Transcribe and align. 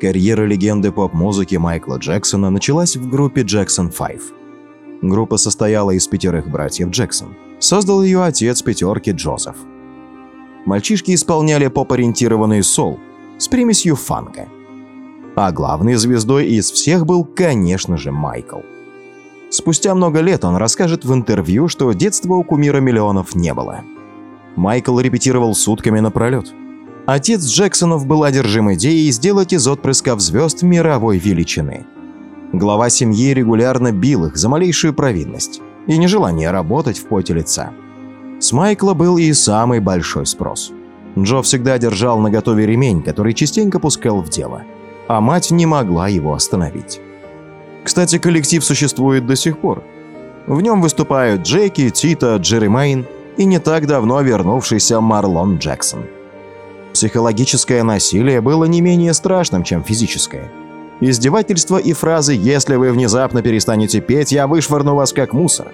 Карьера 0.00 0.44
легенды 0.44 0.92
поп-музыки 0.92 1.56
Майкла 1.56 1.96
Джексона 1.96 2.50
началась 2.50 2.96
в 2.96 3.08
группе 3.08 3.42
Jackson 3.42 3.92
5. 3.92 4.20
Группа 5.02 5.36
состояла 5.36 5.90
из 5.90 6.06
пятерых 6.06 6.48
братьев 6.48 6.90
Джексон. 6.90 7.34
Создал 7.58 8.04
ее 8.04 8.22
отец 8.22 8.62
пятерки 8.62 9.10
Джозеф. 9.10 9.56
Мальчишки 10.66 11.12
исполняли 11.14 11.66
поп-ориентированный 11.66 12.62
сол 12.62 13.00
с 13.38 13.48
примесью 13.48 13.96
фанка. 13.96 14.48
А 15.34 15.50
главной 15.50 15.96
звездой 15.96 16.46
из 16.46 16.70
всех 16.70 17.04
был, 17.04 17.24
конечно 17.24 17.96
же, 17.96 18.12
Майкл. 18.12 18.60
Спустя 19.50 19.96
много 19.96 20.20
лет 20.20 20.44
он 20.44 20.56
расскажет 20.56 21.04
в 21.04 21.12
интервью, 21.12 21.66
что 21.66 21.92
детства 21.92 22.34
у 22.34 22.44
кумира 22.44 22.78
миллионов 22.78 23.34
не 23.34 23.52
было. 23.52 23.80
Майкл 24.54 25.00
репетировал 25.00 25.54
сутками 25.56 25.98
напролет– 25.98 26.54
Отец 27.10 27.42
Джексонов 27.46 28.04
был 28.04 28.22
одержим 28.22 28.74
идеей 28.74 29.10
сделать 29.12 29.54
из 29.54 29.66
отпрысков 29.66 30.20
звезд 30.20 30.60
мировой 30.60 31.16
величины. 31.16 31.86
Глава 32.52 32.90
семьи 32.90 33.32
регулярно 33.32 33.92
бил 33.92 34.26
их 34.26 34.36
за 34.36 34.50
малейшую 34.50 34.92
провинность 34.92 35.62
и 35.86 35.96
нежелание 35.96 36.50
работать 36.50 36.98
в 36.98 37.06
поте 37.06 37.32
лица. 37.32 37.70
С 38.40 38.52
Майкла 38.52 38.92
был 38.92 39.16
и 39.16 39.32
самый 39.32 39.80
большой 39.80 40.26
спрос. 40.26 40.70
Джо 41.18 41.40
всегда 41.40 41.78
держал 41.78 42.18
наготове 42.18 42.66
ремень, 42.66 43.02
который 43.02 43.32
частенько 43.32 43.78
пускал 43.78 44.20
в 44.20 44.28
дело, 44.28 44.64
а 45.06 45.22
мать 45.22 45.50
не 45.50 45.64
могла 45.64 46.08
его 46.08 46.34
остановить. 46.34 47.00
Кстати, 47.84 48.18
коллектив 48.18 48.62
существует 48.62 49.24
до 49.24 49.34
сих 49.34 49.60
пор. 49.60 49.82
В 50.46 50.60
нем 50.60 50.82
выступают 50.82 51.40
Джеки, 51.40 51.88
Тита, 51.88 52.36
Джеремейн 52.36 53.06
и 53.38 53.46
не 53.46 53.60
так 53.60 53.86
давно 53.86 54.20
вернувшийся 54.20 55.00
Марлон 55.00 55.56
Джексон– 55.56 56.02
Психологическое 56.98 57.84
насилие 57.84 58.40
было 58.40 58.64
не 58.64 58.80
менее 58.80 59.14
страшным, 59.14 59.62
чем 59.62 59.84
физическое. 59.84 60.50
Издевательства 61.00 61.76
и 61.76 61.92
фразы 61.92 62.32
«если 62.32 62.74
вы 62.74 62.90
внезапно 62.90 63.40
перестанете 63.40 64.00
петь, 64.00 64.32
я 64.32 64.48
вышвырну 64.48 64.96
вас 64.96 65.12
как 65.12 65.32
мусор» 65.32 65.68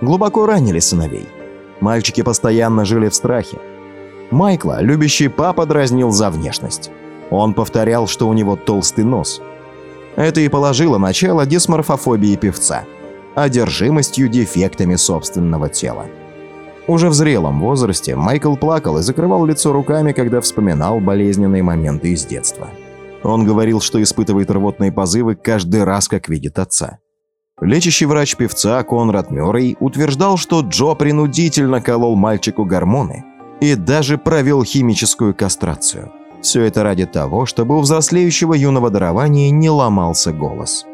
глубоко 0.00 0.46
ранили 0.46 0.78
сыновей. 0.78 1.26
Мальчики 1.80 2.22
постоянно 2.22 2.84
жили 2.84 3.08
в 3.08 3.14
страхе. 3.16 3.58
Майкла 4.30 4.80
любящий 4.80 5.26
папа 5.26 5.66
дразнил 5.66 6.12
за 6.12 6.30
внешность. 6.30 6.92
Он 7.30 7.54
повторял, 7.54 8.06
что 8.06 8.28
у 8.28 8.32
него 8.32 8.54
толстый 8.54 9.02
нос. 9.02 9.42
Это 10.14 10.40
и 10.40 10.48
положило 10.48 10.96
начало 10.98 11.44
дисморфофобии 11.44 12.36
певца, 12.36 12.84
одержимостью 13.34 14.28
дефектами 14.28 14.94
собственного 14.94 15.68
тела. 15.68 16.06
Уже 16.88 17.10
в 17.10 17.12
зрелом 17.12 17.60
возрасте 17.60 18.16
Майкл 18.16 18.56
плакал 18.56 18.96
и 18.96 19.02
закрывал 19.02 19.44
лицо 19.44 19.72
руками, 19.72 20.12
когда 20.12 20.40
вспоминал 20.40 21.00
болезненные 21.00 21.62
моменты 21.62 22.08
из 22.08 22.24
детства. 22.24 22.68
Он 23.22 23.44
говорил, 23.44 23.82
что 23.82 24.02
испытывает 24.02 24.50
рвотные 24.50 24.90
позывы 24.90 25.34
каждый 25.34 25.84
раз, 25.84 26.08
как 26.08 26.30
видит 26.30 26.58
отца. 26.58 26.98
Лечащий 27.60 28.06
врач 28.06 28.36
певца 28.36 28.82
Конрад 28.84 29.30
Мюррей 29.30 29.76
утверждал, 29.80 30.38
что 30.38 30.60
Джо 30.60 30.94
принудительно 30.94 31.82
колол 31.82 32.16
мальчику 32.16 32.64
гормоны 32.64 33.24
и 33.60 33.74
даже 33.74 34.16
провел 34.16 34.64
химическую 34.64 35.34
кастрацию. 35.34 36.10
Все 36.40 36.62
это 36.62 36.84
ради 36.84 37.04
того, 37.04 37.44
чтобы 37.44 37.76
у 37.76 37.80
взрослеющего 37.80 38.54
юного 38.54 38.88
дарования 38.88 39.50
не 39.50 39.68
ломался 39.68 40.32
голос. 40.32 40.86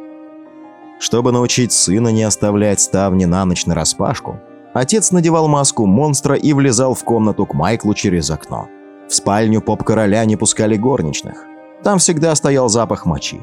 Чтобы 0.98 1.30
научить 1.30 1.72
сына 1.72 2.08
не 2.08 2.24
оставлять 2.24 2.80
ставни 2.80 3.26
на 3.26 3.44
ночь 3.44 3.66
нараспашку, 3.66 4.40
Отец 4.75 5.12
надевал 5.12 5.47
маску 5.47 5.86
монстра 5.86 6.34
и 6.34 6.53
влезал 6.53 6.94
в 6.94 7.05
комнату 7.05 7.47
к 7.47 7.55
Майклу 7.55 7.94
через 7.94 8.28
окно. 8.30 8.69
В 9.08 9.14
спальню 9.14 9.61
поп-короля 9.61 10.25
не 10.25 10.36
пускали 10.36 10.77
горничных. 10.77 11.47
Там 11.84 11.98
всегда 11.98 12.34
стоял 12.34 12.69
запах 12.69 13.06
мочи. 13.06 13.41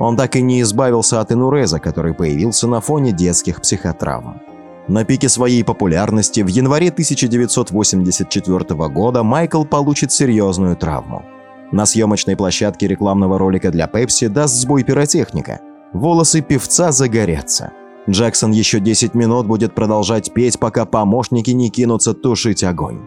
Он 0.00 0.16
так 0.16 0.34
и 0.34 0.42
не 0.42 0.62
избавился 0.62 1.20
от 1.20 1.30
инуреза, 1.30 1.78
который 1.78 2.12
появился 2.12 2.66
на 2.66 2.80
фоне 2.80 3.12
детских 3.12 3.60
психотравм. 3.60 4.40
На 4.88 5.04
пике 5.04 5.28
своей 5.28 5.62
популярности 5.62 6.40
в 6.40 6.48
январе 6.48 6.88
1984 6.88 8.88
года 8.88 9.22
Майкл 9.22 9.64
получит 9.64 10.10
серьезную 10.10 10.76
травму. 10.76 11.24
На 11.70 11.86
съемочной 11.86 12.36
площадке 12.36 12.88
рекламного 12.88 13.38
ролика 13.38 13.70
для 13.70 13.86
Pepsi 13.86 14.28
даст 14.28 14.54
сбой 14.54 14.82
пиротехника. 14.82 15.60
Волосы 15.92 16.40
певца 16.40 16.90
загорятся. 16.90 17.72
Джексон 18.08 18.52
еще 18.52 18.80
10 18.80 19.14
минут 19.14 19.46
будет 19.46 19.74
продолжать 19.74 20.32
петь, 20.32 20.58
пока 20.58 20.86
помощники 20.86 21.50
не 21.50 21.68
кинутся 21.68 22.14
тушить 22.14 22.64
огонь. 22.64 23.00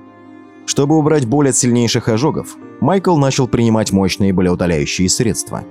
Чтобы 0.66 0.95
убрать 0.95 1.25
боль 1.25 1.50
от 1.50 1.56
сильнейших 1.56 2.07
ожогов, 2.07 2.56
Майкл 2.81 3.17
начал 3.17 3.47
принимать 3.47 3.91
мощные 3.91 4.31
болеутоляющие 4.31 5.09
средства. 5.09 5.63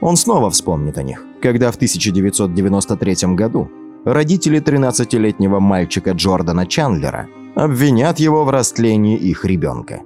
Он 0.00 0.16
снова 0.16 0.50
вспомнит 0.50 0.98
о 0.98 1.02
них, 1.02 1.24
когда 1.40 1.70
в 1.70 1.76
1993 1.76 3.34
году 3.34 3.70
родители 4.04 4.60
13-летнего 4.60 5.60
мальчика 5.60 6.10
Джордана 6.10 6.66
Чандлера 6.66 7.28
обвинят 7.54 8.18
его 8.18 8.44
в 8.44 8.50
растлении 8.50 9.16
их 9.16 9.44
ребенка. 9.44 10.00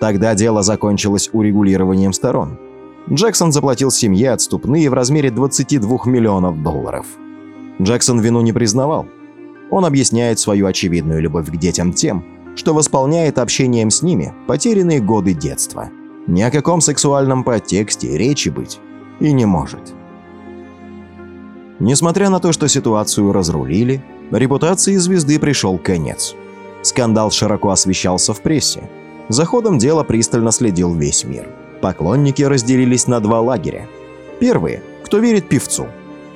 Тогда 0.00 0.34
дело 0.34 0.62
закончилось 0.62 1.30
урегулированием 1.32 2.12
сторон– 2.12 2.58
Джексон 3.10 3.52
заплатил 3.52 3.90
семье 3.90 4.30
отступные 4.30 4.88
в 4.88 4.94
размере 4.94 5.30
22 5.30 5.98
миллионов 6.06 6.62
долларов. 6.62 7.06
Джексон 7.80 8.20
вину 8.20 8.40
не 8.42 8.52
признавал. 8.52 9.06
Он 9.70 9.84
объясняет 9.84 10.38
свою 10.38 10.66
очевидную 10.66 11.20
любовь 11.20 11.48
к 11.50 11.56
детям 11.56 11.92
тем, 11.92 12.24
что 12.54 12.74
восполняет 12.74 13.38
общением 13.38 13.90
с 13.90 14.02
ними 14.02 14.32
потерянные 14.46 15.00
годы 15.00 15.34
детства. 15.34 15.90
Ни 16.26 16.42
о 16.42 16.50
каком 16.50 16.80
сексуальном 16.80 17.42
подтексте 17.42 18.16
речи 18.16 18.50
быть 18.50 18.78
и 19.18 19.32
не 19.32 19.46
может. 19.46 19.94
Несмотря 21.80 22.30
на 22.30 22.38
то, 22.38 22.52
что 22.52 22.68
ситуацию 22.68 23.32
разрулили, 23.32 24.04
репутации 24.30 24.96
звезды 24.96 25.40
пришел 25.40 25.78
конец. 25.78 26.36
Скандал 26.82 27.32
широко 27.32 27.70
освещался 27.70 28.34
в 28.34 28.40
прессе. 28.40 28.88
За 29.28 29.44
ходом 29.44 29.78
дела 29.78 30.04
пристально 30.04 30.52
следил 30.52 30.94
весь 30.94 31.24
мир– 31.24 31.48
Поклонники 31.82 32.42
разделились 32.42 33.08
на 33.08 33.18
два 33.18 33.40
лагеря. 33.40 33.88
Первые, 34.38 34.82
кто 35.02 35.18
верит 35.18 35.48
певцу. 35.48 35.88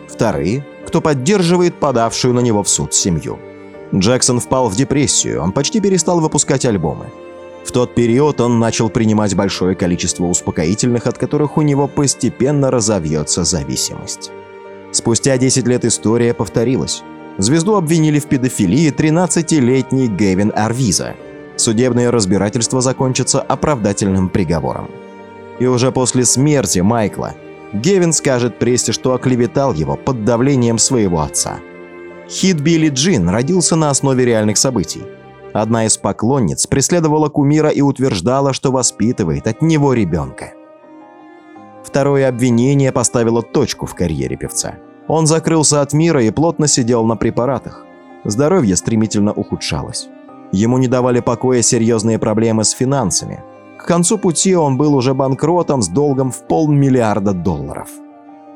Вторые, 0.09 0.67
кто 0.85 1.01
поддерживает 1.01 1.77
подавшую 1.77 2.35
на 2.35 2.41
него 2.41 2.65
в 2.65 2.69
суд 2.69 2.93
семью. 2.93 3.39
Джексон 3.95 4.41
впал 4.41 4.69
в 4.69 4.75
депрессию, 4.75 5.41
он 5.41 5.53
почти 5.53 5.81
перестал 5.81 6.19
выпускать 6.19 6.65
альбомы. 6.65 7.07
В 7.65 7.71
тот 7.71 7.95
период 7.95 8.41
он 8.41 8.59
начал 8.59 8.89
принимать 8.89 9.37
большое 9.37 9.77
количество 9.77 10.25
успокоительных, 10.25 11.07
от 11.07 11.17
которых 11.17 11.57
у 11.57 11.63
него 11.63 11.87
постепенно 11.87 12.73
разовьется 12.73 13.45
зависимость. 13.45 14.33
Спустя 14.91 15.39
10 15.39 15.67
лет 15.69 15.85
история 15.85 16.35
повторилась. 16.35 17.05
Звезду 17.39 17.77
обвинили 17.77 18.19
в 18.19 18.27
педофилии 18.27 18.93
13-летний 18.93 20.09
Гэвин 20.09 20.53
Арвиза. 20.57 21.15
Судебное 21.57 22.11
разбирательство 22.11 22.81
закончится 22.81 23.41
оправдательным 23.41 24.29
приговором. 24.29 24.89
И 25.59 25.67
уже 25.67 25.91
после 25.93 26.25
смерти 26.25 26.81
Майкла 26.81 27.35
Гевин 27.73 28.13
скажет 28.13 28.59
прессе, 28.59 28.93
что 28.93 29.15
оклеветал 29.15 29.73
его 29.73 29.97
под 29.97 30.25
давлением 30.25 30.79
своего 30.79 31.21
отца. 31.21 31.59
Хит 32.29 32.61
Билли 32.61 32.89
Джин 32.89 33.29
родился 33.29 33.77
на 33.77 33.91
основе 33.91 34.25
реальных 34.25 34.57
событий. 34.57 35.03
Одна 35.53 35.87
из 35.87 35.97
поклонниц 35.97 36.67
преследовала 36.67 37.29
кумира 37.29 37.71
и 37.71 37.81
утверждала, 37.81 38.53
что 38.53 38.73
воспитывает 38.73 39.47
от 39.47 39.63
него 39.63 39.93
ребенка. 39.95 40.53
Второе 41.85 42.29
обвинение 42.29 42.93
поставило 42.93 43.43
точку 43.43 43.87
в 43.87 43.95
карьере 43.95 44.37
певца. 44.37 44.75
Он 45.09 45.27
закрылся 45.27 45.81
от 45.83 45.93
мира 45.93 46.23
и 46.23 46.31
плотно 46.31 46.67
сидел 46.67 47.05
на 47.05 47.17
препаратах. 47.17 47.85
Здоровье 48.25 48.75
стремительно 48.75 49.33
ухудшалось. 49.33 50.09
Ему 50.53 50.79
не 50.79 50.89
давали 50.89 51.21
покоя 51.21 51.63
серьезные 51.63 52.19
проблемы 52.19 52.65
с 52.65 52.71
финансами, 52.71 53.43
к 53.87 53.89
концу 53.89 54.19
пути 54.19 54.57
он 54.57 54.77
был 54.77 54.97
уже 54.97 55.15
банкротом 55.15 55.81
с 55.81 55.87
долгом 55.87 56.33
в 56.33 56.43
полмиллиарда 56.49 57.33
долларов. 57.33 57.89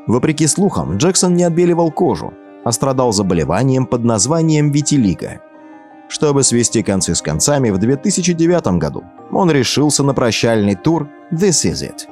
Вопреки 0.08 0.48
слухам, 0.48 0.96
Джексон 0.96 1.36
не 1.36 1.44
отбеливал 1.44 1.92
кожу, 1.92 2.32
а 2.64 2.72
страдал 2.72 3.12
заболеванием 3.12 3.86
под 3.86 4.02
названием 4.02 4.72
витилиго. 4.72 5.40
Чтобы 6.08 6.42
свести 6.42 6.82
концы 6.82 7.14
с 7.14 7.22
концами, 7.22 7.70
в 7.70 7.78
2009 7.78 8.78
году 8.78 9.04
он 9.30 9.52
решился 9.52 10.02
на 10.02 10.14
прощальный 10.14 10.74
тур 10.74 11.08
«This 11.32 11.64
is 11.64 11.88
it». 11.88 12.08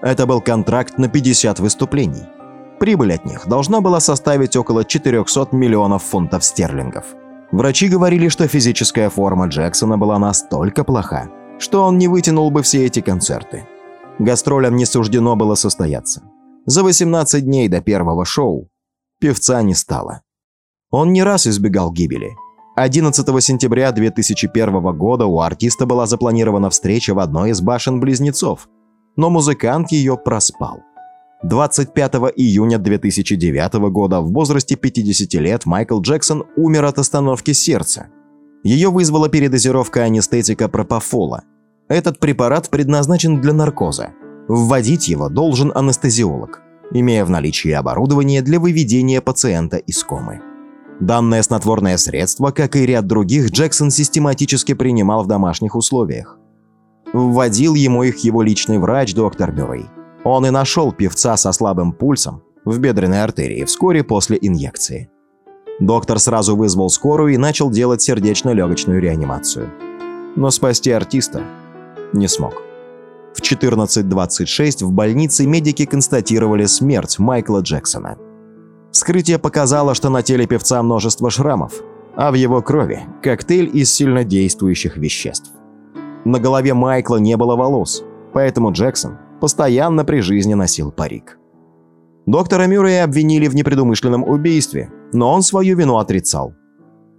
Это 0.00 0.26
был 0.26 0.40
контракт 0.40 0.96
на 0.96 1.08
50 1.08 1.58
выступлений. 1.58 2.28
Прибыль 2.78 3.14
от 3.14 3.24
них 3.24 3.48
должна 3.48 3.80
была 3.80 3.98
составить 3.98 4.54
около 4.54 4.84
400 4.84 5.48
миллионов 5.50 6.04
фунтов 6.04 6.44
стерлингов. 6.44 7.04
Врачи 7.50 7.88
говорили, 7.88 8.28
что 8.28 8.46
физическая 8.46 9.10
форма 9.10 9.48
Джексона 9.48 9.98
была 9.98 10.20
настолько 10.20 10.84
плоха, 10.84 11.28
что 11.60 11.84
он 11.84 11.98
не 11.98 12.08
вытянул 12.08 12.50
бы 12.50 12.62
все 12.62 12.86
эти 12.86 13.00
концерты. 13.00 13.66
Гастролям 14.18 14.76
не 14.76 14.86
суждено 14.86 15.36
было 15.36 15.54
состояться. 15.54 16.22
За 16.66 16.82
18 16.82 17.44
дней 17.44 17.68
до 17.68 17.80
первого 17.80 18.24
шоу 18.24 18.68
певца 19.20 19.62
не 19.62 19.74
стало. 19.74 20.22
Он 20.90 21.12
не 21.12 21.22
раз 21.22 21.46
избегал 21.46 21.92
гибели. 21.92 22.36
11 22.76 23.44
сентября 23.44 23.92
2001 23.92 24.96
года 24.96 25.26
у 25.26 25.40
артиста 25.40 25.86
была 25.86 26.06
запланирована 26.06 26.70
встреча 26.70 27.14
в 27.14 27.18
одной 27.18 27.50
из 27.50 27.60
башен-близнецов, 27.60 28.68
но 29.16 29.30
музыкант 29.30 29.92
ее 29.92 30.16
проспал. 30.16 30.80
25 31.42 32.14
июня 32.36 32.78
2009 32.78 33.90
года 33.90 34.20
в 34.20 34.32
возрасте 34.32 34.76
50 34.76 35.34
лет 35.40 35.66
Майкл 35.66 36.00
Джексон 36.00 36.44
умер 36.56 36.84
от 36.84 36.98
остановки 36.98 37.52
сердца. 37.52 38.08
Ее 38.62 38.90
вызвала 38.90 39.28
передозировка 39.28 40.02
анестетика 40.02 40.68
пропофола. 40.68 41.44
Этот 41.90 42.20
препарат 42.20 42.70
предназначен 42.70 43.40
для 43.40 43.52
наркоза. 43.52 44.10
Вводить 44.46 45.08
его 45.08 45.28
должен 45.28 45.72
анестезиолог, 45.74 46.62
имея 46.92 47.24
в 47.24 47.30
наличии 47.30 47.72
оборудование 47.72 48.42
для 48.42 48.60
выведения 48.60 49.20
пациента 49.20 49.76
из 49.76 50.04
комы. 50.04 50.40
Данное 51.00 51.42
снотворное 51.42 51.96
средство, 51.96 52.52
как 52.52 52.76
и 52.76 52.86
ряд 52.86 53.08
других, 53.08 53.50
Джексон 53.50 53.90
систематически 53.90 54.74
принимал 54.74 55.24
в 55.24 55.26
домашних 55.26 55.74
условиях. 55.74 56.38
Вводил 57.12 57.74
ему 57.74 58.04
их 58.04 58.18
его 58.18 58.42
личный 58.42 58.78
врач 58.78 59.12
доктор 59.12 59.50
Мюррей. 59.50 59.86
Он 60.22 60.46
и 60.46 60.50
нашел 60.50 60.92
певца 60.92 61.36
со 61.36 61.50
слабым 61.50 61.90
пульсом 61.90 62.42
в 62.64 62.78
бедренной 62.78 63.24
артерии 63.24 63.64
вскоре 63.64 64.04
после 64.04 64.38
инъекции. 64.40 65.10
Доктор 65.80 66.20
сразу 66.20 66.54
вызвал 66.54 66.88
скорую 66.88 67.34
и 67.34 67.38
начал 67.38 67.68
делать 67.68 68.00
сердечно-легочную 68.02 69.00
реанимацию. 69.00 69.70
Но 70.36 70.50
спасти 70.50 70.92
артиста 70.92 71.42
не 72.12 72.28
смог. 72.28 72.62
В 73.34 73.40
14.26 73.42 74.84
в 74.84 74.92
больнице 74.92 75.46
медики 75.46 75.84
констатировали 75.86 76.66
смерть 76.66 77.18
Майкла 77.18 77.60
Джексона. 77.60 78.18
Вскрытие 78.90 79.38
показало, 79.38 79.94
что 79.94 80.10
на 80.10 80.22
теле 80.22 80.46
певца 80.46 80.82
множество 80.82 81.30
шрамов, 81.30 81.74
а 82.16 82.30
в 82.30 82.34
его 82.34 82.60
крови– 82.60 83.00
коктейль 83.22 83.70
из 83.72 83.94
сильнодействующих 83.94 84.96
веществ. 84.96 85.52
На 86.24 86.38
голове 86.38 86.74
Майкла 86.74 87.16
не 87.16 87.36
было 87.36 87.56
волос, 87.56 88.04
поэтому 88.34 88.72
Джексон 88.72 89.18
постоянно 89.40 90.04
при 90.04 90.20
жизни 90.20 90.54
носил 90.54 90.90
парик. 90.92 91.38
Доктора 92.26 92.66
Мюррея 92.66 93.04
обвинили 93.04 93.48
в 93.48 93.54
непредумышленном 93.54 94.24
убийстве, 94.24 94.90
но 95.12 95.32
он 95.32 95.42
свою 95.42 95.76
вину 95.76 95.96
отрицал. 95.96 96.54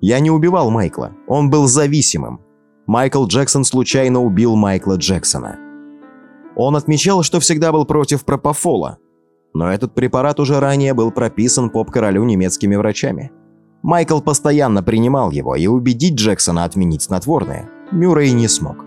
«Я 0.02 0.20
не 0.20 0.30
убивал 0.30 0.70
Майкла, 0.70 1.12
он 1.28 1.50
был 1.50 1.68
зависимым. 1.68 2.42
Майкл 2.88 3.25
Джексон 3.25 3.63
случайно 3.63 4.22
убил 4.22 4.56
Майкла 4.56 4.95
Джексона». 4.98 5.57
Он 6.56 6.75
отмечал, 6.75 7.24
что 7.24 7.39
всегда 7.39 7.72
был 7.72 7.86
против 7.86 8.25
пропофола, 8.25 8.98
но 9.54 9.72
этот 9.72 9.94
препарат 9.94 10.39
уже 10.39 10.60
ранее 10.60 10.94
был 10.94 11.12
прописан 11.12 11.69
поп-королю 11.69 12.24
немецкими 12.24 12.75
врачами. 12.75 13.31
Майкл 13.83 14.19
постоянно 14.19 14.83
принимал 14.83 15.31
его, 15.31 15.56
и 15.56 15.68
убедить 15.68 16.16
Джексона 16.16 16.66
отменить 16.66 17.01
снотворное 17.01 17.69
Мюррей 17.92 18.31
не 18.31 18.48
смог 18.48 18.86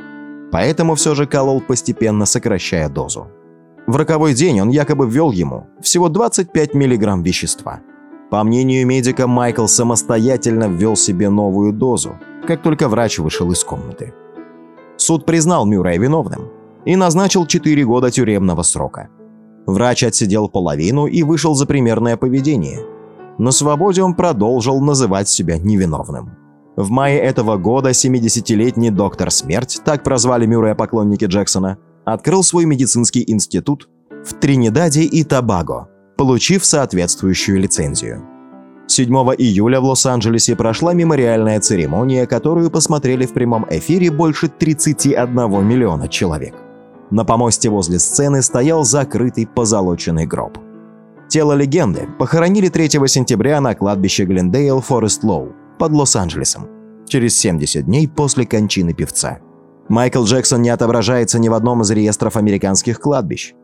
поэтому 0.55 0.95
все 0.95 1.17
же 1.17 1.27
колол 1.27 1.61
постепенно 1.61 2.27
сокращая 2.27 2.89
дозу. 2.89 3.27
В 3.89 3.97
роковой 3.97 4.35
день 4.35 4.61
он 4.61 4.71
якобы 4.71 5.11
ввел 5.11 5.33
ему 5.33 5.67
всего 5.83 6.09
25 6.09 6.75
мг 6.75 7.27
вещества. 7.27 7.81
По 8.31 8.45
мнению 8.45 8.87
медика, 8.87 9.27
Майкл 9.27 9.67
самостоятельно 9.67 10.69
ввел 10.69 10.95
себе 10.95 11.29
новую 11.29 11.73
дозу, 11.73 12.21
как 12.47 12.63
только 12.63 12.89
врач 12.89 13.19
вышел 13.19 13.51
из 13.53 13.65
комнаты. 13.65 14.15
Суд 14.97 15.27
признал 15.27 15.67
Мюррея 15.67 15.99
виновным 15.99 16.49
и 16.85 16.97
назначил 16.97 17.47
4 17.47 17.85
года 17.85 18.11
тюремного 18.11 18.63
срока. 18.63 19.09
Врач 19.67 20.05
отсидел 20.05 20.49
половину 20.49 21.07
и 21.07 21.23
вышел 21.23 21.55
за 21.55 21.67
примерное 21.67 22.17
поведение. 22.17 22.81
На 23.39 23.51
свободе 23.51 24.03
он 24.03 24.15
продолжил 24.15 24.81
называть 24.81 25.29
себя 25.29 25.59
невиновным. 25.59 26.37
В 26.77 26.91
мае 26.91 27.19
этого 27.19 27.57
года 27.57 27.91
70-летний 27.91 28.91
доктор 28.91 29.31
Смерть, 29.31 29.81
так 29.85 30.03
прозвали 30.03 30.47
Мюррея 30.47 30.75
поклонники 30.75 31.25
Джексона, 31.25 31.79
открыл 32.05 32.43
свой 32.43 32.65
медицинский 32.65 33.25
институт 33.27 33.89
в 34.25 34.35
Тринидаде 34.35 35.03
и 35.03 35.25
Тобаго, 35.25 35.89
получив 36.17 36.65
соответствующую 36.65 37.61
лицензию. 37.61 38.34
7 38.87 39.11
июля 39.39 39.81
в 39.81 39.85
Лос-Анджелесе 39.85 40.57
прошла 40.57 40.93
мемориальная 40.93 41.59
церемония, 41.61 42.27
которую 42.27 42.71
посмотрели 42.71 43.25
в 43.25 43.33
прямом 43.33 43.67
эфире 43.71 44.11
больше 44.11 44.49
31 44.49 45.67
миллиона 45.67 46.09
человек. 46.09 46.55
На 47.11 47.25
помосте 47.25 47.71
возле 47.71 47.99
сцены 47.99 48.43
стоял 48.43 48.85
закрытый 48.85 49.47
позолоченный 49.47 50.27
гроб. 50.27 50.59
Тело 51.29 51.53
легенды 51.55 52.09
похоронили 52.19 52.69
3 52.69 52.91
сентября 53.09 53.61
на 53.61 53.75
кладбище 53.75 54.25
Глендейл 54.25 54.81
Форест 54.81 55.25
Лоу, 55.25 55.53
под 55.79 55.93
Лос-Анджелесом, 55.93 56.69
через 57.07 57.37
70 57.39 57.87
дней 57.87 58.07
после 58.07 58.47
кончины 58.47 58.93
певца. 58.93 59.39
Майкл 59.89 60.25
Джексон 60.25 60.63
не 60.63 60.71
отображается 60.71 61.39
ни 61.39 61.49
в 61.49 61.55
одном 61.55 61.83
из 61.83 61.91
реестров 61.91 62.37
американских 62.37 63.01
кладбищ, 63.01 63.55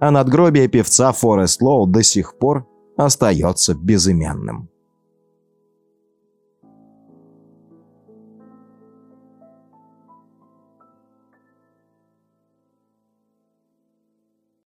а 0.00 0.10
надгробие 0.10 0.68
певца 0.68 1.12
Форест 1.12 1.60
Лоу 1.60 1.86
до 1.86 2.02
сих 2.02 2.38
пор 2.38 2.66
остается 3.04 3.74
безымянным. 3.74 4.68